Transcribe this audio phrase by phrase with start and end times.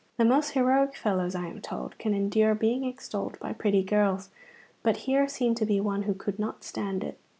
[0.17, 4.31] The most heroic fellows, I am told, can endure being extolled by pretty girls,
[4.81, 7.19] but here seemed to be one who could not stand it.